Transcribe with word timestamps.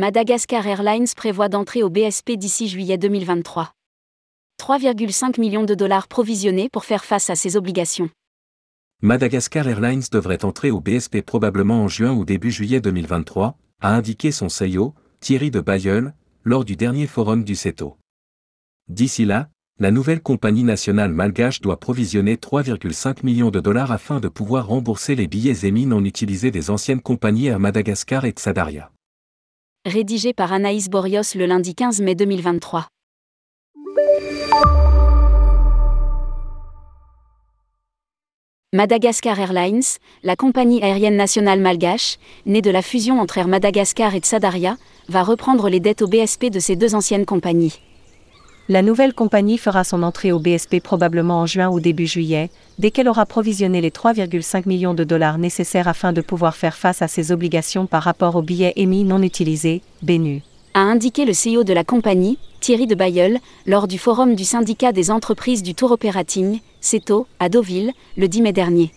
Madagascar 0.00 0.66
Airlines 0.66 1.08
prévoit 1.14 1.50
d'entrer 1.50 1.82
au 1.82 1.90
BSP 1.90 2.30
d'ici 2.30 2.68
juillet 2.68 2.96
2023. 2.96 3.74
3,5 4.58 5.38
millions 5.38 5.64
de 5.64 5.74
dollars 5.74 6.08
provisionnés 6.08 6.70
pour 6.70 6.86
faire 6.86 7.04
face 7.04 7.28
à 7.28 7.34
ses 7.34 7.54
obligations. 7.54 8.08
Madagascar 9.02 9.68
Airlines 9.68 10.04
devrait 10.10 10.42
entrer 10.46 10.70
au 10.70 10.80
BSP 10.80 11.20
probablement 11.20 11.82
en 11.82 11.88
juin 11.88 12.14
ou 12.14 12.24
début 12.24 12.50
juillet 12.50 12.80
2023, 12.80 13.58
a 13.82 13.94
indiqué 13.94 14.32
son 14.32 14.46
CEO, 14.46 14.94
Thierry 15.20 15.50
de 15.50 15.60
Bayeul, 15.60 16.14
lors 16.44 16.64
du 16.64 16.76
dernier 16.76 17.06
forum 17.06 17.44
du 17.44 17.54
CETO. 17.54 17.98
D'ici 18.88 19.26
là, 19.26 19.50
la 19.80 19.90
nouvelle 19.90 20.22
compagnie 20.22 20.64
nationale 20.64 21.12
malgache 21.12 21.60
doit 21.60 21.78
provisionner 21.78 22.36
3,5 22.36 23.18
millions 23.22 23.50
de 23.50 23.60
dollars 23.60 23.92
afin 23.92 24.18
de 24.18 24.28
pouvoir 24.28 24.68
rembourser 24.68 25.14
les 25.14 25.26
billets 25.26 25.66
émis 25.66 25.84
non 25.84 26.02
utilisés 26.06 26.50
des 26.50 26.70
anciennes 26.70 27.02
compagnies 27.02 27.50
à 27.50 27.58
Madagascar 27.58 28.24
et 28.24 28.32
Xadaria. 28.32 28.90
Rédigé 29.86 30.34
par 30.34 30.52
Anaïs 30.52 30.90
Borios 30.90 31.34
le 31.34 31.46
lundi 31.46 31.74
15 31.74 32.02
mai 32.02 32.14
2023. 32.14 32.86
Madagascar 38.74 39.40
Airlines, 39.40 39.80
la 40.22 40.36
compagnie 40.36 40.82
aérienne 40.82 41.16
nationale 41.16 41.60
malgache, 41.60 42.18
née 42.44 42.60
de 42.60 42.70
la 42.70 42.82
fusion 42.82 43.20
entre 43.20 43.38
Air 43.38 43.48
Madagascar 43.48 44.14
et 44.14 44.20
Tsadaria, 44.20 44.76
va 45.08 45.22
reprendre 45.22 45.70
les 45.70 45.80
dettes 45.80 46.02
au 46.02 46.08
BSP 46.08 46.50
de 46.50 46.60
ces 46.60 46.76
deux 46.76 46.94
anciennes 46.94 47.24
compagnies. 47.24 47.80
La 48.70 48.82
nouvelle 48.82 49.14
compagnie 49.14 49.58
fera 49.58 49.82
son 49.82 50.04
entrée 50.04 50.30
au 50.30 50.38
BSP 50.38 50.80
probablement 50.80 51.40
en 51.40 51.46
juin 51.46 51.70
ou 51.70 51.80
début 51.80 52.06
juillet, 52.06 52.50
dès 52.78 52.92
qu'elle 52.92 53.08
aura 53.08 53.26
provisionné 53.26 53.80
les 53.80 53.90
3,5 53.90 54.68
millions 54.68 54.94
de 54.94 55.02
dollars 55.02 55.38
nécessaires 55.38 55.88
afin 55.88 56.12
de 56.12 56.20
pouvoir 56.20 56.54
faire 56.54 56.76
face 56.76 57.02
à 57.02 57.08
ses 57.08 57.32
obligations 57.32 57.86
par 57.86 58.04
rapport 58.04 58.36
aux 58.36 58.42
billets 58.42 58.74
émis 58.76 59.02
non 59.02 59.22
utilisés, 59.22 59.82
BNU. 60.02 60.42
A 60.74 60.82
indiqué 60.82 61.24
le 61.24 61.32
CEO 61.32 61.64
de 61.64 61.72
la 61.72 61.82
compagnie, 61.82 62.38
Thierry 62.60 62.86
de 62.86 62.94
Bayeul, 62.94 63.38
lors 63.66 63.88
du 63.88 63.98
forum 63.98 64.36
du 64.36 64.44
syndicat 64.44 64.92
des 64.92 65.10
entreprises 65.10 65.64
du 65.64 65.74
tour 65.74 65.90
operating, 65.90 66.60
CETO, 66.80 67.26
à 67.40 67.48
Deauville, 67.48 67.90
le 68.16 68.28
10 68.28 68.42
mai 68.42 68.52
dernier. 68.52 68.92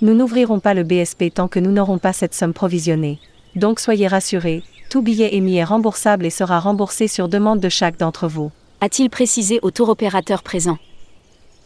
Nous 0.00 0.14
n'ouvrirons 0.14 0.60
pas 0.60 0.72
le 0.72 0.84
BSP 0.84 1.24
tant 1.34 1.48
que 1.48 1.60
nous 1.60 1.72
n'aurons 1.72 1.98
pas 1.98 2.14
cette 2.14 2.32
somme 2.32 2.54
provisionnée. 2.54 3.18
Donc 3.54 3.80
soyez 3.80 4.06
rassurés, 4.06 4.62
tout 4.88 5.02
billet 5.02 5.34
émis 5.34 5.58
est 5.58 5.64
remboursable 5.64 6.24
et 6.24 6.30
sera 6.30 6.58
remboursé 6.58 7.06
sur 7.06 7.28
demande 7.28 7.60
de 7.60 7.68
chaque 7.68 7.98
d'entre 7.98 8.28
vous. 8.28 8.50
A-t-il 8.80 9.10
précisé 9.10 9.58
au 9.62 9.72
tour 9.72 9.88
opérateur 9.88 10.44
présent 10.44 10.78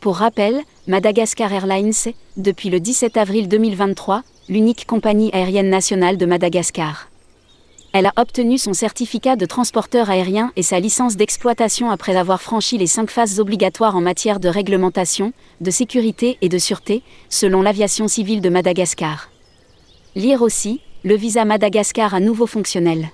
Pour 0.00 0.16
rappel, 0.16 0.62
Madagascar 0.86 1.52
Airlines 1.52 1.92
est, 2.06 2.14
depuis 2.38 2.70
le 2.70 2.80
17 2.80 3.18
avril 3.18 3.48
2023, 3.48 4.22
l'unique 4.48 4.86
compagnie 4.86 5.30
aérienne 5.34 5.68
nationale 5.68 6.16
de 6.16 6.24
Madagascar. 6.24 7.10
Elle 7.92 8.06
a 8.06 8.14
obtenu 8.16 8.56
son 8.56 8.72
certificat 8.72 9.36
de 9.36 9.44
transporteur 9.44 10.08
aérien 10.08 10.52
et 10.56 10.62
sa 10.62 10.80
licence 10.80 11.16
d'exploitation 11.16 11.90
après 11.90 12.16
avoir 12.16 12.40
franchi 12.40 12.78
les 12.78 12.86
cinq 12.86 13.10
phases 13.10 13.38
obligatoires 13.40 13.94
en 13.94 14.00
matière 14.00 14.40
de 14.40 14.48
réglementation, 14.48 15.34
de 15.60 15.70
sécurité 15.70 16.38
et 16.40 16.48
de 16.48 16.56
sûreté, 16.56 17.02
selon 17.28 17.60
l'aviation 17.60 18.08
civile 18.08 18.40
de 18.40 18.48
Madagascar. 18.48 19.28
Lire 20.16 20.40
aussi, 20.40 20.80
le 21.04 21.14
visa 21.14 21.44
Madagascar 21.44 22.14
à 22.14 22.20
nouveau 22.20 22.46
fonctionnel. 22.46 23.10